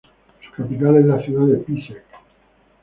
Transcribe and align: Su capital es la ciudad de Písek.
Su 0.47 0.63
capital 0.63 0.97
es 0.97 1.05
la 1.05 1.23
ciudad 1.23 1.45
de 1.45 1.57
Písek. 1.59 2.03